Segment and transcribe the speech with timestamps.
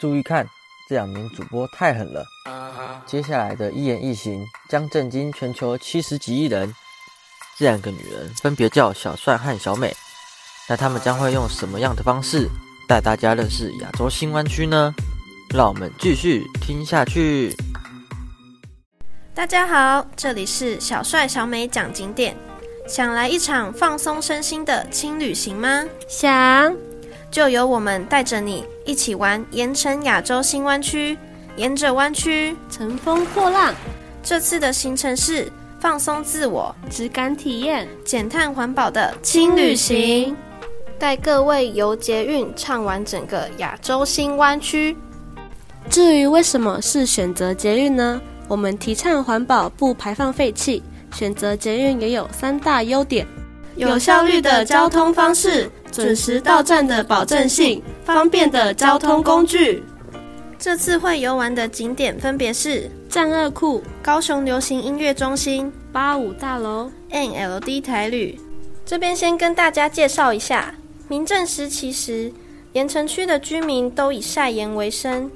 [0.00, 0.48] 注意看，
[0.88, 2.24] 这两名主播太狠了。
[3.04, 6.74] 接下来的一言一行将震惊全球七十几亿人。
[7.58, 9.94] 这两个女人分别叫小帅和小美，
[10.66, 12.48] 那他们将会用什么样的方式
[12.88, 14.94] 带大家认识亚洲新湾区呢？
[15.54, 17.54] 让我们继续听下去。
[19.34, 22.34] 大家好，这里是小帅小美讲景点。
[22.88, 25.84] 想来一场放松身心的轻旅行吗？
[26.08, 26.74] 想，
[27.30, 31.16] 就由我们带着你一起玩盐城亚洲新湾区，
[31.54, 33.72] 沿着湾区乘风破浪。
[34.20, 35.48] 这次的行程是。
[35.78, 40.36] 放松自我，质感体验，减碳环保的轻旅行，
[40.98, 44.94] 带各位游捷运畅玩整个亚洲新湾区。
[45.88, 48.20] 至于为什么是选择捷运呢？
[48.46, 50.82] 我们提倡环保，不排放废气，
[51.14, 53.26] 选择捷运也有三大优点：
[53.74, 59.82] 有效率的交通方式，准时到站的保证性，方便的交通工具。
[60.58, 62.90] 这次会游玩的景点分别是。
[63.08, 68.38] 战二库、高雄流行音乐中心、八五大楼、NLD 台旅。
[68.86, 70.72] 这边先跟大家介绍一下，
[71.08, 72.32] 明正时期时，
[72.72, 75.28] 盐城区的居民都以晒盐为生，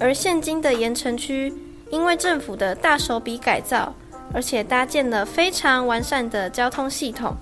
[0.00, 1.54] 而现今的盐城区，
[1.90, 3.94] 因为政府的大手笔改造，
[4.34, 7.36] 而且搭建了非常完善的交通系统，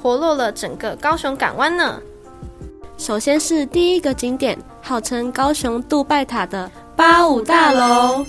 [0.00, 2.00] 活络了整个高雄港湾呢。
[3.04, 8.24] 首先是第一个景点，号称高雄杜拜塔的八五大楼。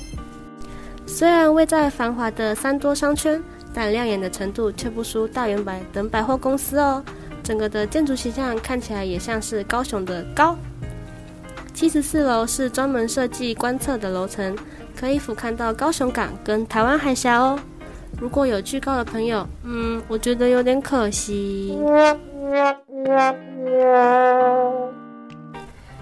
[1.05, 3.41] 虽然位在繁华的三多商圈，
[3.73, 7.01] 但亮眼的程度却不输大圆百等百货公司哦。
[7.41, 10.57] 整个的建筑形象看起来也像是高雄的高。
[11.73, 14.53] 七十四楼是专门设计观测的楼层，
[14.93, 17.57] 可以俯瞰到高雄港跟台湾海峡哦。
[18.19, 21.79] 如果有巨高的朋友，嗯，我觉得有点可惜。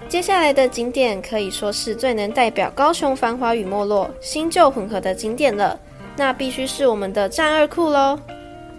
[0.08, 5.78] 接下来的景点可以说是最能代表高雄繁华与没落、新旧混合的景点了，
[6.16, 8.18] 那必须是我们的战二库喽。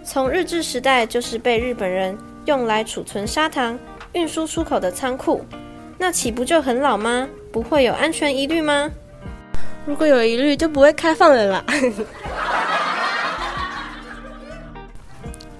[0.02, 3.78] 从日治时代就是被日本人用来储存砂糖、
[4.12, 5.44] 运输出口的仓库，
[5.98, 7.28] 那岂不就很老吗？
[7.52, 8.90] 不会有安全疑虑吗？
[9.84, 11.64] 如果有疑虑，就不会开放了啦。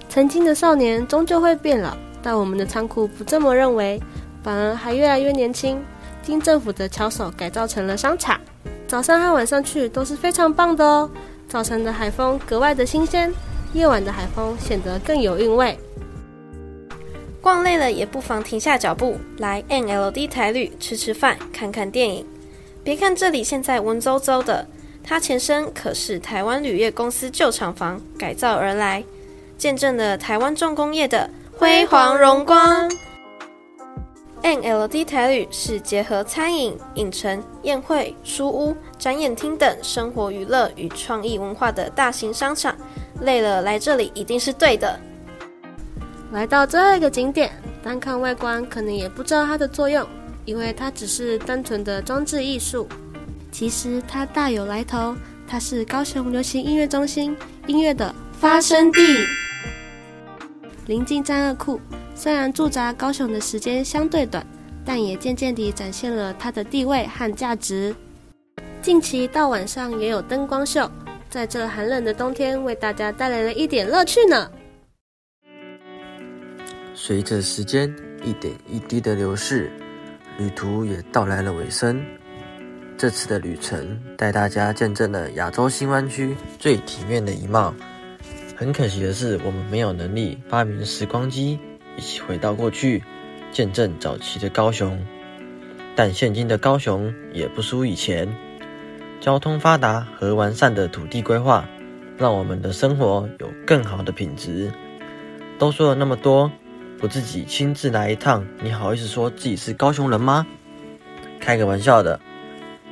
[0.08, 1.96] 曾经的少年终究会变老，
[2.26, 4.03] 但我们的仓库不这么认为。
[4.42, 5.81] 反而还越来越年轻，
[6.25, 8.41] 经政府的巧手改造成了商场。
[8.88, 11.09] 早上和晚上去都是非常棒的哦。
[11.48, 13.32] 早晨的海风格外的新鲜，
[13.72, 15.78] 夜晚的海风显得更有韵味。
[17.41, 22.26] 逛累了也不妨停下脚步，来 NLD 台旅吃吃饭，看看电影。
[22.82, 24.66] 别看这里现在文绉绉的，
[25.04, 29.04] 它前身可是台湾铝业公司旧厂房改造而来，
[29.56, 32.86] 见证了台湾重工业的辉煌荣光。
[34.42, 42.76] NLD 台旅是结合餐饮、影城、宴会、书屋、展演厅等生活娱乐与创意文化的大型商场。
[43.22, 45.00] 累了来这里一定是对的。
[46.30, 47.50] 来到最后一个景点，
[47.82, 50.06] 单看外观可能也不知道它的作用，
[50.44, 52.86] 因为它只是单纯的装置艺术。
[53.50, 55.16] 其实它大有来头，
[55.48, 57.34] 它是高雄流行音乐中心
[57.66, 59.00] 音乐的发生地，
[60.86, 61.80] 临近战二库。
[62.14, 64.44] 虽然驻扎高雄的时间相对短，
[64.84, 67.94] 但也渐渐地展现了它的地位和价值。
[68.80, 70.91] 近期到晚上也有灯光秀，
[71.28, 74.50] 在这寒冷的冬天为大家带来了一点乐趣呢。
[76.94, 79.70] 随着时间一点一滴的流逝，
[80.38, 82.00] 旅途也到来了尾声。
[82.97, 87.74] 这次的旅程带大家见证了亚洲新湾区最体面的一貌。
[88.58, 91.58] 很可惜的是，我们没有能力发明时光机。
[91.94, 93.02] 一起回到过去，
[93.52, 94.98] 见证早期的高雄。
[95.94, 98.34] 但现今的高雄也不输以前，
[99.20, 101.68] 交通发达和完善的土地规划，
[102.16, 104.72] 让我们的生活有更好的品质。
[105.58, 106.50] 都说了那么多，
[106.98, 110.46] 不自己亲自来一趟，你好意思说自己是高雄人吗？
[111.38, 112.18] 开个玩笑的，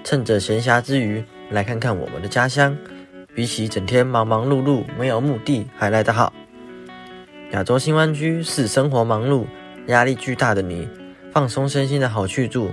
[0.02, 2.76] 趁着闲暇之余，来看看我们的家乡，
[3.34, 6.32] 比起整天忙忙碌碌没有目的，还来得好。
[7.50, 9.44] 亚洲新湾区是生活忙碌、
[9.88, 10.88] 压力巨大的你
[11.32, 12.70] 放松身心的好去处。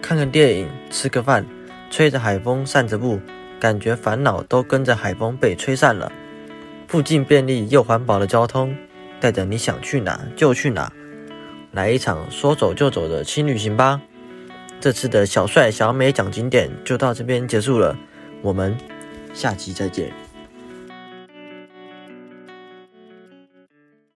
[0.00, 1.44] 看个电影、吃个饭，
[1.90, 3.20] 吹着海风散着步，
[3.58, 6.12] 感觉烦恼都跟着海风被吹散了。
[6.86, 8.76] 附近便利又环保的交通，
[9.18, 10.92] 带着你想去哪就去哪，
[11.72, 14.00] 来一场说走就走的轻旅行吧。
[14.80, 17.96] 这次的小帅小美讲景点就到这边结束了，
[18.42, 18.76] 我们
[19.36, 20.25] 下期再见。